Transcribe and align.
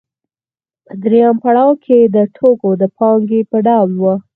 په 0.85 0.93
درېیم 1.03 1.35
پړاو 1.43 1.71
کې 1.85 1.97
د 2.15 2.17
توکو 2.35 2.69
د 2.81 2.83
پانګې 2.97 3.41
په 3.49 3.57
ډول 3.67 3.91
وه 4.01 4.15